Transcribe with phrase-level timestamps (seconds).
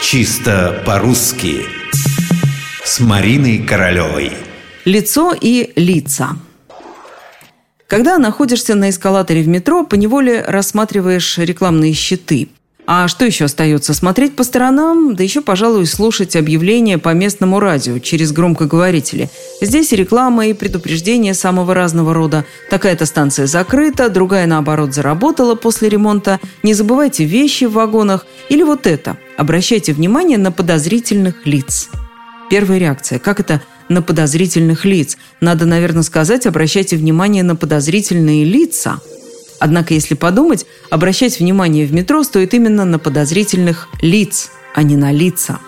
[0.00, 1.66] Чисто по-русски.
[2.84, 4.32] С Мариной Королевой.
[4.84, 6.36] Лицо и лица.
[7.88, 12.48] Когда находишься на эскалаторе в метро, поневоле рассматриваешь рекламные щиты–
[12.90, 13.92] а что еще остается?
[13.92, 19.28] Смотреть по сторонам, да еще, пожалуй, слушать объявления по местному радио через громкоговорители.
[19.60, 22.46] Здесь реклама, и предупреждения самого разного рода.
[22.70, 26.40] Такая-то станция закрыта, другая, наоборот, заработала после ремонта.
[26.62, 28.24] Не забывайте вещи в вагонах.
[28.48, 29.18] Или вот это.
[29.36, 31.90] Обращайте внимание на подозрительных лиц.
[32.48, 33.18] Первая реакция.
[33.18, 35.18] Как это на подозрительных лиц?
[35.42, 38.98] Надо, наверное, сказать, обращайте внимание на подозрительные лица–
[39.58, 45.12] Однако, если подумать, обращать внимание в метро стоит именно на подозрительных лиц, а не на
[45.12, 45.58] лица.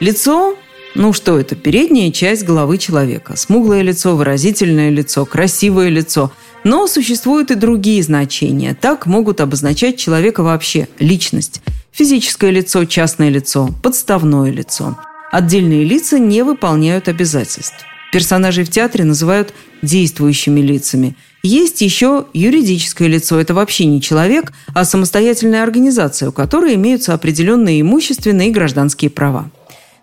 [0.00, 0.56] Лицо
[0.94, 1.56] ну что это?
[1.56, 3.36] Передняя часть головы человека.
[3.36, 6.32] Смуглое лицо, выразительное лицо, красивое лицо.
[6.64, 8.76] Но существуют и другие значения.
[8.78, 10.88] Так могут обозначать человека вообще.
[10.98, 11.62] Личность.
[11.92, 14.98] Физическое лицо, частное лицо, подставное лицо.
[15.30, 17.86] Отдельные лица не выполняют обязательств.
[18.12, 23.40] Персонажей в театре называют действующими лицами– есть еще юридическое лицо.
[23.40, 29.50] Это вообще не человек, а самостоятельная организация, у которой имеются определенные имущественные и гражданские права.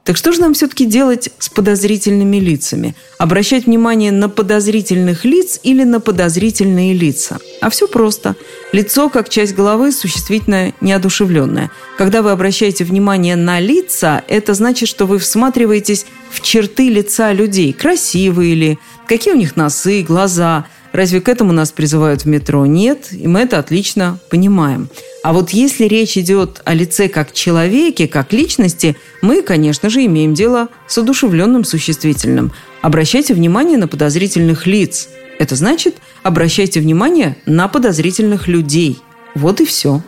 [0.04, 2.96] Так что же нам все-таки делать с подозрительными лицами?
[3.20, 7.38] Обращать внимание на подозрительных лиц или на подозрительные лица?
[7.62, 8.36] А все просто.
[8.72, 11.70] Лицо, как часть головы, существительно неодушевленное.
[11.98, 17.72] Когда вы обращаете внимание на лица, это значит, что вы всматриваетесь в черты лица людей.
[17.72, 22.66] Красивые ли, какие у них носы, глаза– Разве к этому нас призывают в метро?
[22.66, 24.90] Нет, и мы это отлично понимаем.
[25.24, 30.34] А вот если речь идет о лице как человеке, как личности, мы, конечно же, имеем
[30.34, 32.52] дело с одушевленным существительным.
[32.82, 35.10] Обращайте внимание на подозрительных лиц.
[35.38, 39.00] Это значит, обращайте внимание на подозрительных людей.
[39.36, 40.02] Вот и все.